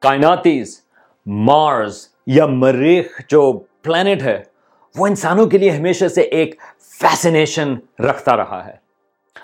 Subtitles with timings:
[0.00, 0.80] کائناتیز
[1.26, 3.52] Mars یا مریخ جو
[3.82, 4.42] پلانٹ ہے،
[4.96, 8.72] وہ انسانوں کے لیے ہمیشہ سے ایک فیسنیشن رکھتا رہا ہے۔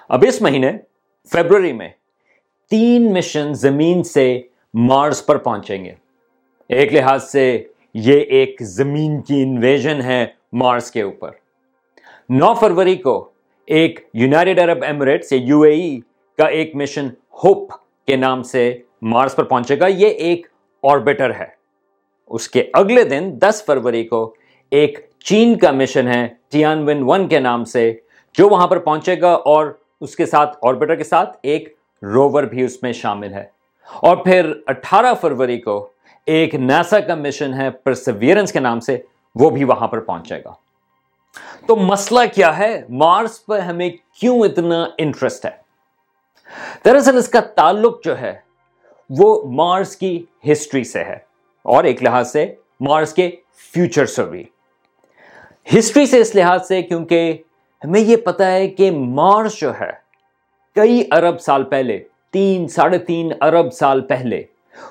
[0.09, 0.73] اب اس مہینے،
[1.33, 1.89] فیبرری میں،
[2.71, 4.43] تین مشن زمین سے
[4.75, 5.93] مارس پر پہنچیں گے۔
[6.69, 11.31] ایک لحاظ سے، یہ ایک زمین کی انویژن ہے مارس کے اوپر۔
[12.29, 13.31] نو فروری کو
[13.67, 16.01] ایک یونائٹڈ عرب ایمریٹس یا یو اے ای
[16.39, 17.07] کا ایک مشن
[17.45, 17.73] ہوپ
[18.07, 20.47] کے نام سے مارس پر پہنچے گا، یہ ایک
[20.83, 21.47] آربیٹر ہے۔
[22.27, 24.35] اس کے اگلے دن دس فروری کو
[24.71, 27.99] ایک چین کا مشن ہے ٹیان ون ون کے نام سے،
[28.39, 32.65] جو وہاں پر پہنچے گا اور اس کے ساتھ، آربیٹر کے ساتھ ایک روور بھی
[32.65, 33.45] اس میں شامل ہے۔
[33.95, 35.89] اور پھر اٹھارہ فروری کو
[36.27, 38.99] ایک ناسا کا مشن ہے پرسویرنس کے نام سے،
[39.35, 40.53] وہ بھی وہاں پر پہنچے گا۔
[41.67, 45.67] تو مسئلہ کیا ہے؟ مارس پر ہمیں کیوں اتنا انٹرسٹ ہے؟
[46.85, 48.46] دراصل اس کا تعلق جو ہے
[49.11, 51.17] وہ مارس کی ہسٹری سے ہے
[51.63, 53.31] اور ایک لحاظ سے مارس کے
[53.73, 54.45] فیوچر سے بھی۔
[55.79, 57.39] ہسٹری سے اس لحاظ سے کیونکہ
[57.85, 59.91] ہمیں یہ پتا ہے کہ مارس جو ہے،
[60.75, 61.99] کئی ارب سال پہلے،
[62.33, 64.43] تین، ساڑھے تین ارب سال پہلے،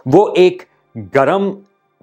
[0.05, 0.63] وہ ایک
[1.15, 1.51] گرم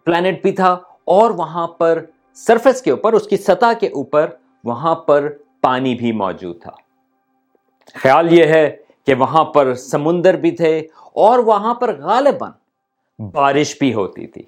[0.04, 4.30] پلانٹ بھی تھا اور وہاں پر سرفس کے اوپر، اس کی سطح کے اوپر،
[4.64, 5.28] وہاں پر
[5.60, 6.70] پانی بھی موجود تھا۔
[7.94, 10.78] خیال یہ ہے کہ وہاں پر سمندر بھی تھے
[11.14, 12.50] اور وہاں پر غالباً
[13.30, 14.42] بارش بھی ہوتی تھی۔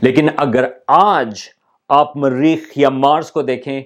[0.00, 1.40] لیکن اگر آج
[1.88, 3.82] آپ مریخ یا مارس کو دیکھیں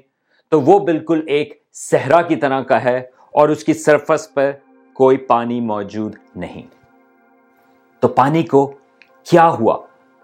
[0.49, 2.99] تو وہ بالکل ایک صحرا کی طرح کا ہے
[3.31, 4.51] اور اس کی سرفس پر
[4.93, 6.63] کوئی پانی موجود نہیں۔
[8.01, 8.73] تو پانی کو
[9.25, 9.79] کیا ہوا؟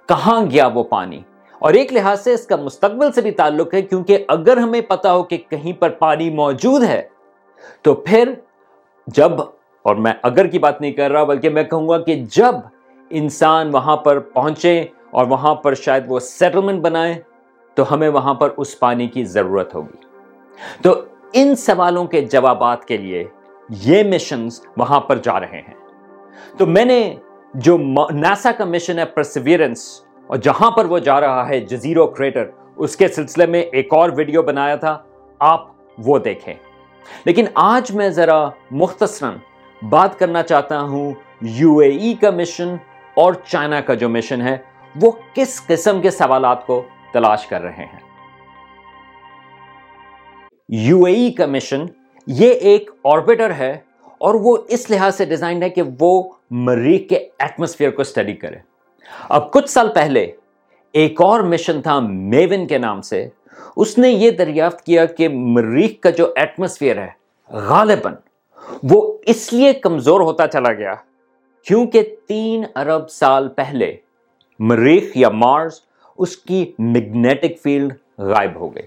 [0.06, 1.20] کہاں گیا وہ پانی؟
[1.58, 5.12] اور ایک لحاظ سے اس کا مستقبل سے بھی تعلق ہے، کیونکہ اگر ہمیں پتا
[5.12, 7.08] ہو کہ کہیں پر پانی موجود ہے،
[7.83, 8.34] تو پھر
[9.14, 9.33] جب،
[9.83, 12.55] اور میں اگر کی بات نہیں کر رہا، بلکہ میں کہوں گا کہ جب
[13.11, 17.14] انسان وہاں پر پہنچے اور وہاں پر شاید وہ سیٹلمنٹ بنائے،
[17.74, 19.97] تو ہمیں وہاں پر اس پانی کی ضرورت ہوگی۔
[20.83, 21.02] تو
[21.33, 23.24] ان سوالوں کے جوابات کے لیے
[23.68, 25.74] یہ مشنز وہاں پر جا رہے ہیں۔
[26.58, 27.14] تو میں نے
[27.55, 27.79] جو
[28.11, 32.45] ناسا کا مشن ہے پرسیویرنس اور جہاں پر وہ جا رہا ہے جزیرو کریٹر
[32.77, 34.98] اس کے سلسلے میں ایک اور ویڈیو بنایا تھا،
[35.39, 35.67] آپ
[35.98, 36.55] وہ دیکھیں۔
[37.24, 39.35] لیکن آج میں ذرا مختصراً
[39.89, 42.77] بات کرنا چاہتا ہوں یو اے ای کا مشن
[43.14, 44.57] اور چائنا کا جو مشن ہے،
[45.02, 46.83] وہ کس قسم کے سوالات کو
[47.13, 48.01] تلاش کر رہے ہیں؟
[50.68, 51.85] یو اے ای کا مشن
[52.27, 53.79] یہ ایک آربیٹر ہے
[54.18, 58.57] اور وہ اس لحاظ سے ڈیزائنڈ ہے کہ وہ مریخ کے ایٹماسفیئر کو اسٹڈی کرے۔
[59.29, 60.30] اب کچھ سال پہلے
[60.92, 63.29] ایک اور مشن تھا میون کے نام سے
[63.77, 67.08] اس نے یہ دریافت کیا کہ مریخ کا جو ایٹماسفیئر ہے،
[67.51, 68.14] غالباً
[68.83, 70.95] وہ اس لیے کمزور ہوتا چلا گیا
[71.67, 73.92] کیونکہ تین ارب سال پہلے
[74.61, 75.80] مریخ یا مارس
[76.18, 78.86] اس کی میگنیٹک فیلڈ غائب ہو گئی۔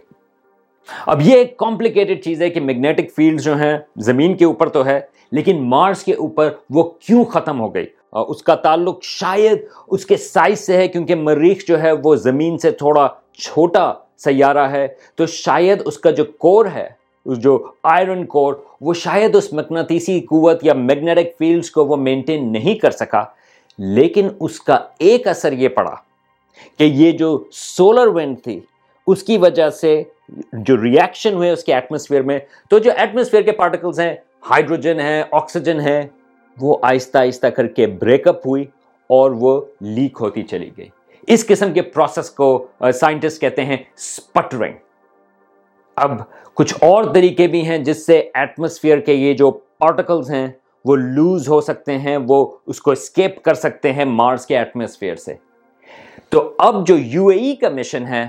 [1.07, 4.85] اب یہ ایک کمپلیکیٹڈ چیز ہے کہ میگنیٹک فیلڈ جو ہیں، زمین کے اوپر تو
[4.85, 4.99] ہے،
[5.31, 7.85] لیکن مارس کے اوپر وہ کیوں ختم ہو گئی؟
[8.27, 12.57] اس کا تعلق شاید اس کے سائز سے ہے، کیونکہ مریخ جو ہے وہ زمین
[12.57, 13.91] سے تھوڑا چھوٹا
[14.23, 16.87] سیارہ ہے، تو شاید اس کا جو کور ہے
[17.25, 22.75] جو آئرن کور وہ شاید اس مقناطیسی قوت یا میگنیٹک فیلڈز کو وہ مینٹین نہیں
[22.79, 23.23] کر سکا،
[23.79, 25.93] لیکن اس کا ایک اثر یہ پڑا
[26.79, 28.59] کہ یہ جو سولر وینڈ تھی،
[29.07, 30.01] اس کی وجہ سے
[30.53, 32.39] جو ریئیکشن ہوئے اس کے ایٹماسفیئر میں،
[32.69, 34.13] تو جو ایٹماسفیئر کے پارٹیکلز ہیں
[34.49, 36.01] ہائیڈروجن ہے آکسیجن ہے
[36.57, 38.63] وہ آہستہ آہستہ کر کے بریک اپ ہوئی
[39.09, 40.89] اور وہ لیک ہوتی چلی گئی۔
[41.27, 42.47] اس قسم کے پروسیس کو
[42.99, 44.73] سائنٹسٹ کہتے ہیں سپٹرنگ
[45.97, 46.11] اب
[46.53, 50.47] کچھ اور طریقے بھی ہیں جس سے ایٹماسفیئر کے یہ جو پارٹیکلز ہیں
[50.85, 55.15] وہ لوز ہو سکتے ہیں، وہ اس کو اسکیپ کر سکتے ہیں مارس کے ایٹماسفیئر
[55.15, 55.33] سے.
[56.29, 58.25] تو اب جو یو اے ای کا مشن ہے،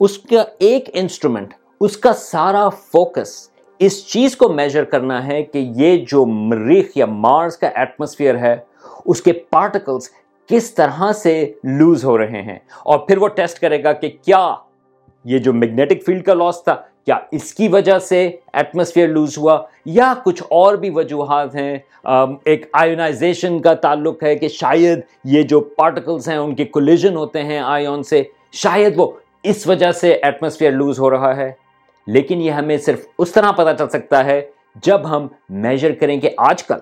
[0.00, 3.32] اس کا ایک انسٹرومنٹ اس کا سارا فوکس
[3.80, 8.56] اس چیز کو میجر کرنا ہے کہ یہ جو مریخ یا مارس کا ایٹماسفیئر ہے،
[9.04, 10.08] اس کے پارٹیکلز
[10.46, 14.54] کس طرح سے لوز ہو رہے ہیں؟ اور پھر وہ ٹیسٹ کرے گا کہ کیا
[15.24, 16.74] یہ جو میگنیٹک فیلڈ کا لاس تھا،
[17.06, 21.78] کیا اس کی وجہ سے ایٹماسفیئر لوز ہوا؟ یا کچھ اور بھی وجوہات ہیں؟
[22.44, 27.42] ایک آئونائزیشن کا تعلق ہے کہ شاید یہ جو پارٹیکلز ہیں، ان کے کولیجن ہوتے
[27.42, 29.12] ہیں آئیون سے، شاید وہ
[29.42, 31.52] اس وجہ سے ایٹماسفیئر لوز ہو رہا ہے۔
[32.06, 34.40] لیکن یہ ہمیں صرف اس طرح پتا چل سکتا ہے
[34.82, 36.78] جب ہم میجر کریں کہ آج کل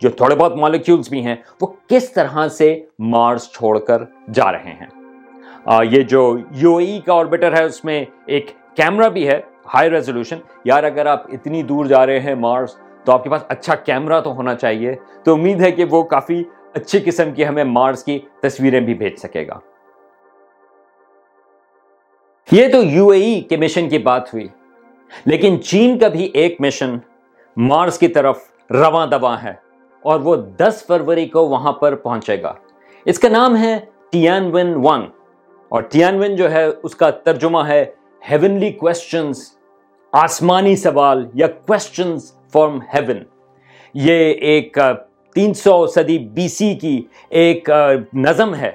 [0.00, 4.02] جو تھوڑے بہت مالیکیولز بھی ہیں، وہ کس طرح سے مارس چھوڑ کر
[4.34, 4.86] جا رہے ہیں؟
[5.90, 9.40] یہ جو یو ای کا آربیٹر ہے، اس میں ایک کیمرہ بھی ہے
[9.74, 13.44] ہائی ریزولوشن یار، اگر آپ اتنی دور جا رہے ہیں مارس تو آپ کے پاس
[13.48, 14.94] اچھا کیمرہ تو ہونا چاہیے۔
[15.24, 16.42] تو امید ہے کہ وہ کافی
[16.74, 19.58] اچھی قسم کی ہمیں مارس کی تصویریں بھی بھیج سکے گا۔
[22.52, 24.48] یہ تو یو اے ای کے مشن کی بات ہوئی۔
[25.24, 26.98] لیکن چین کا بھی ایک مشن
[27.56, 28.38] مارس کی طرف
[28.70, 29.69] رواں دواں ہے۔
[30.02, 32.52] اور وہ دس فروری کو وہاں پر پہنچے گا۔
[33.04, 33.78] اس کا نام ہے
[34.10, 35.00] ٹیان ون۔ ون
[35.68, 37.84] اور ٹیان ون جو ہے، اس کا ترجمہ ہے
[38.30, 39.40] ہیونلی کوشچنز
[40.12, 43.18] آسمانی سوال یا کوشچنز فرام ہیون
[43.94, 44.78] یہ ایک
[45.34, 47.70] تین سو صدی بی سی کی ایک
[48.14, 48.70] نظم ہے،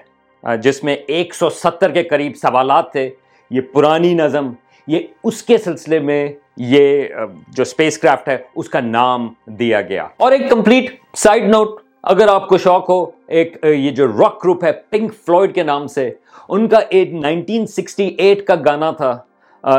[0.58, 3.10] جس میں ایک سو ستر کے قریب سوالات تھے۔
[3.50, 4.52] یہ پرانی نظم،
[4.88, 6.28] یہ اس کے سلسلے میں
[6.58, 7.04] یہ
[7.48, 12.28] جو اسپیس کرافٹ ہے، اس کا نام دیا گیا۔ اور ایک کمپلیٹ سائڈ نوٹ، اگر
[12.28, 16.12] آپ کو شوق ہو، ایک یہ جو راک گروپ ہے، پنک فلوئڈ کے نام سے،
[16.50, 19.20] ان کا ایک نائنٹین سکسٹی ایٹ کا گانا تھا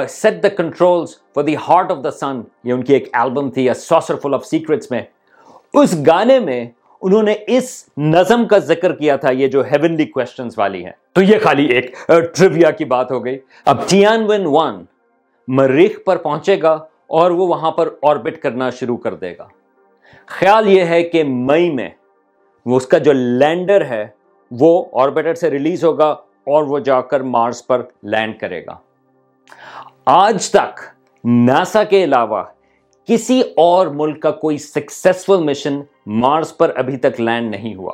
[0.09, 3.69] set the controls for the heart of the sun یہ ان کی ایک البم تھی
[3.77, 5.03] سوسر فل آف سیکرٹس میں۔
[5.75, 6.67] اس گانے میں
[7.03, 11.23] انہوں نے اس نظم کا ذکر کیا تھا، یہ جو ہیونلی کوشچنز والی ہیں۔ تو
[11.23, 11.97] یہ خالی ایک
[12.35, 14.85] ٹریویا کی بات ہو گئی۔ اب ٹیان ون ون
[15.49, 16.73] مریخ پر پہنچے گا
[17.07, 19.49] اور وہ وہاں پر آربٹ کرنا شروع کر دے گا۔
[20.27, 21.91] خیال یہ ہے کہ مئی میں
[22.67, 24.07] وہ اس کا جو لینڈر ہے،
[24.51, 26.09] وہ آربیٹر سے ریلیز ہوگا
[26.47, 28.77] اور وہ جا کر مارس پر لینڈ کرے گا۔
[30.05, 30.81] آج تک
[31.25, 32.43] ناسا کے علاوہ
[33.09, 37.93] کسی اور ملک کا کوئی سکسیسفل مشن مارس پر ابھی تک لینڈ نہیں ہوا۔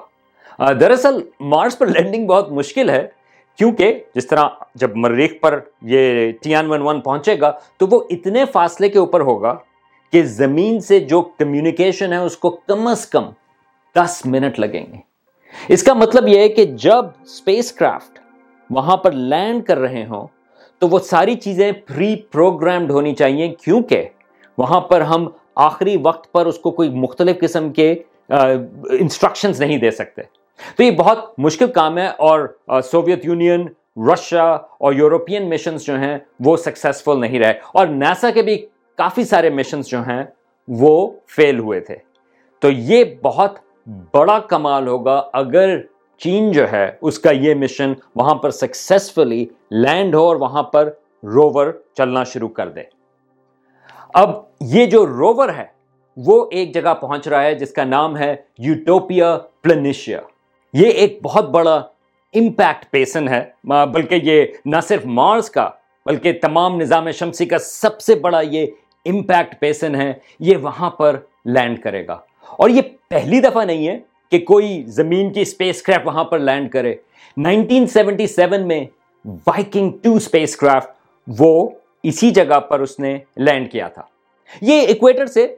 [0.73, 3.22] دراصل مارس پر لینڈنگ بہت مشکل ہے۔
[3.59, 8.45] کیونکہ جس طرح جب مریخ پر یہ ٹیان ون ون پہنچے گا، تو وہ اتنے
[8.53, 9.55] فاصلے کے اوپر ہوگا
[10.13, 13.31] کہ زمین سے جو کمیونیکیشن ہے، اس کو کم از کم
[13.97, 14.99] دس منٹ لگیں گے۔
[15.69, 18.19] اس کا مطلب یہ ہے کہ جب اسپیس کرافٹ
[18.71, 20.27] وہاں پر لینڈ کر رہے ہوں،
[20.79, 24.09] تو وہ ساری چیزیں پری پروگرامڈ ہونی چاہیے، کیونکہ
[24.59, 27.93] وہاں پر ہم آخری وقت پر اس کو کوئی مختلف قسم کے
[28.29, 30.23] انسٹرکشنز نہیں دے سکتے۔
[30.77, 32.49] تو یہ بہت مشکل کام ہے اور
[32.85, 33.69] سوویت یونین
[34.13, 38.57] رشیا اور یورپین مشنز جو ہیں وہ سکسیسفل نہیں رہے اور نیسا کے بھی
[38.97, 40.23] کافی سارے مشنز جو ہیں
[40.69, 41.97] وہ فیل ہوئے تھے۔
[42.61, 43.59] تو یہ بہت
[44.15, 45.79] بڑا کمال ہوگا اگر
[46.19, 50.91] چین جو ہے اس کا یہ مشن وہاں پر سکسیسفلی لینڈ ہو اور وہاں پر
[51.23, 52.83] روور چلنا شروع کر دے۔
[54.15, 54.31] اب
[54.61, 55.65] یہ جو روور ہے
[56.17, 60.21] وہ ایک جگہ پہنچ رہا ہے جس کا نام ہے یوٹوپیا پلنیشیا
[60.73, 61.75] یہ ایک بہت بڑا
[62.35, 65.71] امپیکٹ پیسن ہے۔ بلکہ یہ نہ صرف مارس کا،
[66.07, 68.67] بلکہ تمام نظام شمسی کا سب سے بڑا یہ
[69.05, 72.19] امپیکٹ پیسن ہے۔ یہ وہاں پر لینڈ کرے گا۔
[72.51, 73.99] اور یہ پہلی دفعہ نہیں ہے
[74.31, 76.95] کہ کوئی زمین کی اسپیس کرافٹ وہاں پر لینڈ کرے۔
[77.37, 78.85] نائنٹین سیونٹی سیون میں
[79.25, 80.91] وائکنگ ٹو اسپیس کرافٹ
[81.39, 81.71] وہ
[82.03, 84.03] اسی جگہ پر اس نے لینڈ کیا تھا۔
[84.61, 85.57] یہ ایکویٹر سے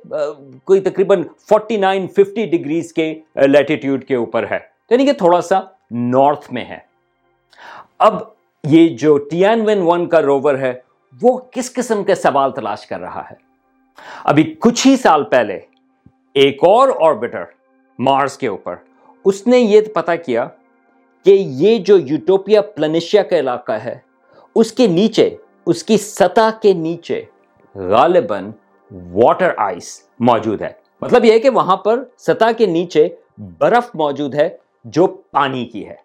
[0.65, 5.61] کوئی تقریباً فورٹی نائن ففٹی ڈگریز کے لیٹیٹیوڈ کے اوپر ہے۔ یعنی کہ تھوڑا سا
[5.91, 6.79] نارتھ میں ہے۔
[7.99, 8.15] اب
[8.65, 10.73] یہ جو ٹیان ون ون کا روور ہے،
[11.23, 13.35] وہ کس قسم کے سوال تلاش کر رہا ہے؟
[14.25, 15.61] ابھی کچھ ہی سال پہلے
[16.35, 17.45] ایک اور آربیٹر
[17.99, 18.75] مارس کے اوپر
[19.25, 20.49] اس نے یہ پتا کیا
[21.25, 23.99] کہ یہ جو یوٹوپیا پلنیشیا کا علاقہ ہے،
[24.55, 27.25] اس کے نیچے، اس کی سطح کے نیچے
[27.75, 28.51] غالباً
[29.13, 30.73] واٹر آئس موجود ہے۔
[31.03, 33.09] مطلب یہ کہ وہاں پر سطح کے نیچے
[33.39, 36.05] برف موجود ہے جو پانی کی ہے۔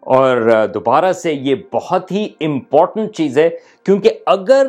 [0.00, 3.50] اور دوبارہ سے یہ بہت ہی امپورٹنٹ چیز ہے،
[3.84, 4.66] کیونکہ اگر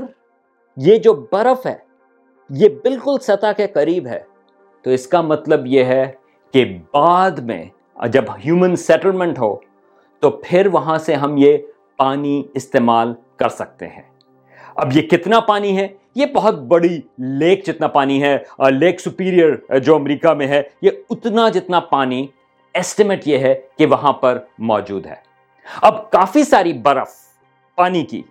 [0.77, 1.75] یہ جو برف ہے،
[2.49, 4.19] یہ بالکل سطح کے قریب ہے،
[4.81, 6.11] تو اس کا مطلب یہ ہے
[6.53, 7.65] کہ بعد میں
[8.07, 9.55] جب ہیومن سیٹلمنٹ ہو،
[10.19, 11.57] تو پھر وہاں سے ہم یہ
[11.97, 14.01] پانی استعمال کر سکتے ہیں۔
[14.75, 18.38] اب یہ کتنا پانی ہے؟ یہ بہت بڑی لیک جتنا پانی ہے
[18.69, 22.27] لیک سپیریئر جو امریکہ میں ہے، یہ اتنا جتنا پانی
[22.79, 25.15] ایسٹیمیٹ یہ ہے کہ وہاں پر موجود ہے۔
[25.81, 27.09] اب کافی ساری برف
[27.75, 28.21] پانی کی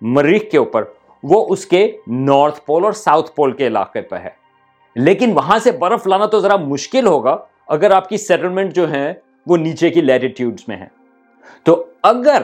[0.00, 0.84] مریخ کے اوپر،
[1.22, 4.30] وہ اس کے نارتھ پول اور ساؤتھ پول کے علاقے پہ ہے۔
[4.96, 7.36] لیکن وہاں سے برف لانا تو ذرا مشکل ہوگا
[7.66, 9.12] اگر آپ کی سیٹلمنٹ جو ہیں
[9.46, 10.88] وہ نیچے کی لیٹیٹیوڈز میں ہیں۔
[11.62, 12.42] تو اگر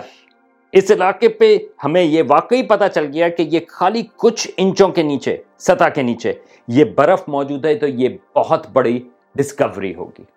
[0.72, 5.02] اس علاقے پہ ہمیں یہ واقعی پتا چل گیا کہ یہ خالی کچھ انچوں کے
[5.02, 6.32] نیچے، سطح کے نیچے
[6.68, 10.33] یہ برف موجود ہے، تو یہ بہت بڑی ڈسکوری ہوگی۔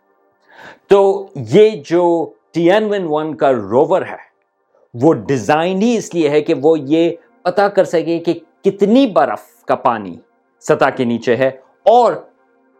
[0.88, 2.04] تو یہ جو
[2.54, 4.26] ٹی این ون ون کا روور ہے،
[4.94, 7.10] وہ ڈیزائن ہی اس لیے ہے کہ وہ یہ
[7.44, 8.34] پتا کر سکے کہ
[8.64, 10.16] کتنی برف کا پانی
[10.66, 11.50] سطح کے نیچے ہے
[11.86, 12.14] اور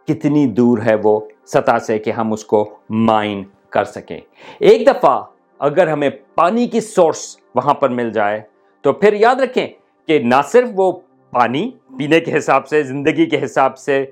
[0.08, 4.18] کتنی دور ہے وہ سطح سے کہ ہم اس کو مائن کر سکیں۔
[4.60, 5.20] ایک دفعہ
[5.60, 8.40] اگر ہمیں پانی کی سورس وہاں پر مل جائے،
[8.84, 9.66] تو پھر یاد رکھیں
[10.08, 10.90] کہ نہ صرف وہ
[11.32, 14.04] پانی پینے کے حساب سے، زندگی کے حساب سے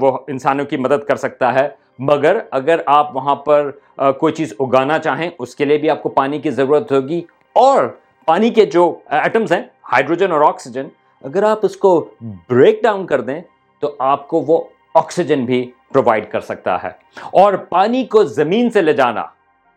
[0.00, 4.98] وہ انسانوں کی مدد کر سکتا ہے مگر اگر آپ وہاں پر کوئی چیز اگانا
[4.98, 7.22] چاہیں، اس کے لیے بھی آپ کو پانی کی ضرورت ہوگی۔
[7.52, 7.84] اور
[8.26, 10.86] پانی کے جو ایٹمز ہیں ہائیڈروجن اور آکسیجن
[11.22, 12.08] اگر آپ اس کو
[12.48, 13.40] بریک ڈاؤن کر دیں،
[13.80, 16.90] تو آپ کو وہ آکسیجن بھی پرووائڈ کر سکتا ہے۔
[17.32, 19.22] اور پانی کو زمین سے لے جانا،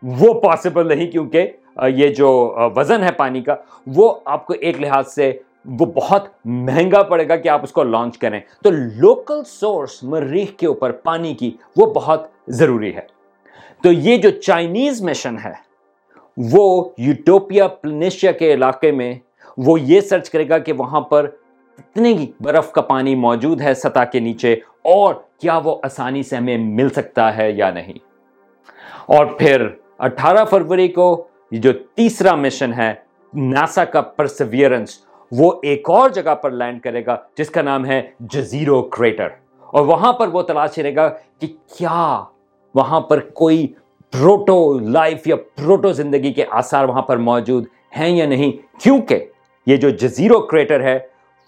[0.02, 3.54] وہ پاسبل نہیں کیونکہ یہ جو وزن ہے پانی کا،
[3.86, 7.82] وہ آپ کو ایک لحاظ سے وہ بہت مہنگا پڑے گا کہ آپ اس کو
[7.82, 13.18] لانچ کریں۔ تو لوکل سورس مریخ کے اوپر پانی کی وہ بہت ضروری ہے۔
[13.82, 15.68] تو یہ جو چائنیز مشن ہے،
[16.36, 19.14] وہ یوٹوپیا پلنیشیا کے علاقے میں
[19.58, 21.26] وہ یہ سرچ کرے گا کہ وہاں پر
[21.76, 26.58] کتنے برف کا پانی موجود ہے سطح کے نیچے اور کیا وہ آسانی سے ہمیں
[26.58, 27.92] مل سکتا ہے یا نہیں۔
[29.06, 32.94] اور پھر اٹھارہ فروری کو یہ جو تیسرا مشن ہے
[33.34, 38.10] ناسا کا پرسویئرنس وہ ایک اور جگہ پر لینڈ کرے گا جس کا نام ہے
[38.20, 39.28] جزیرو کریٹر۔
[39.60, 41.08] اور وہاں پر وہ تلاش کرے گا
[41.38, 42.24] کہ کیا
[42.74, 43.66] وہاں پر کوئی
[44.10, 47.64] پروٹو لائف یا پروٹو زندگی کے آثار وہاں پر موجود
[47.96, 49.24] ہیں یا نہیں۔ کیونکہ
[49.66, 50.98] یہ جو جزیرو کریٹر ہے،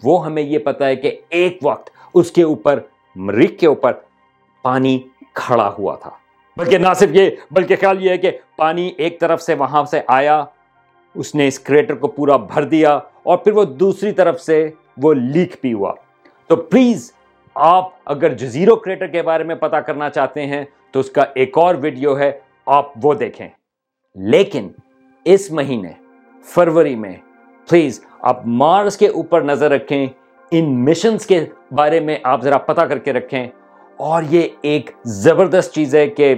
[0.03, 2.79] وہ ہمیں یہ پتا ہے کہ ایک وقت اس کے اوپر،
[3.15, 3.91] مریخ کے اوپر
[4.61, 4.99] پانی
[5.33, 6.11] کھڑا ہوا تھا۔
[6.57, 10.01] بلکہ نہ صرف یہ، بلکہ خیال یہ ہے کہ پانی ایک طرف سے وہاں سے
[10.07, 10.45] آیا،
[11.15, 15.13] اس نے اس کریٹر کو پورا بھر دیا۔ اور پھر وہ دوسری طرف سے وہ
[15.13, 15.93] لیک بھی ہوا۔
[16.47, 17.13] تو پلیز
[17.55, 21.57] آپ اگر جزیرو کریٹر کے بارے میں پتا کرنا چاہتے ہیں تو اس کا ایک
[21.57, 22.31] اور ویڈیو ہے،
[22.65, 23.49] آپ وہ دیکھیں۔
[24.15, 24.67] لیکن
[25.25, 25.91] اس مہینے،
[26.43, 27.13] فروری میں،
[27.69, 30.07] پلیز آپ مارس کے اوپر نظر رکھیں،
[30.51, 33.47] ان مشنز کے بارے میں آپ ذرا پتا کر کے رکھیں۔
[33.97, 36.35] اور یہ ایک زبردست چیز ہے کہ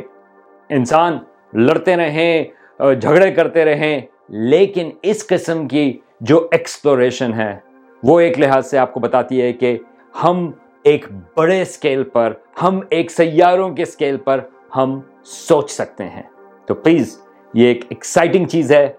[0.69, 1.17] انسان
[1.53, 2.43] لڑتے رہیں،
[2.79, 7.59] جھگڑے کرتے رہیں، لیکن اس قسم کی جو ایکسپلوریشن ہے،
[8.03, 9.77] وہ ایک لحاظ سے آپ کو بتاتی ہے کہ
[10.23, 10.51] ہم
[10.83, 11.05] ایک
[11.37, 14.39] بڑے اسکیل پر، ہم ایک سیاروں کے اسکیل پر
[14.75, 16.23] ہم سوچ سکتے ہیں۔
[16.65, 17.19] تو پلیز
[17.53, 18.93] یہ ایک ایکسائٹنگ چیز ہے۔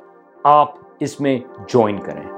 [0.45, 2.34] آپ اس میں جوائن کریں۔